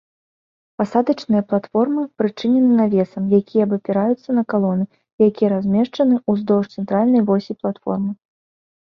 [0.81, 4.85] Пасадачная платформа прычынена навесам, якія абапіраюцца на калоны,
[5.29, 8.11] якія размешчаны ўздоўж цэнтральнай восі платформы.